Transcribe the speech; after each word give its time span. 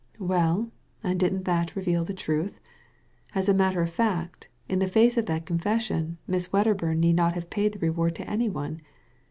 ''Well, 0.17 0.71
and 1.03 1.19
didn't 1.19 1.43
that 1.43 1.75
reveal 1.75 2.03
the 2.03 2.11
truth? 2.15 2.59
As 3.35 3.47
a 3.47 3.53
matter 3.53 3.83
of 3.83 3.91
fact, 3.91 4.47
in 4.67 4.79
the 4.79 4.87
face 4.87 5.15
of 5.15 5.27
that 5.27 5.45
confession, 5.45 6.17
Miss 6.25 6.47
Wedderbum 6.51 6.97
need 6.99 7.17
not 7.17 7.35
have 7.35 7.51
paid 7.51 7.73
the 7.73 7.79
reward 7.85 8.15
to 8.15 8.27
any 8.27 8.49
one. 8.49 8.81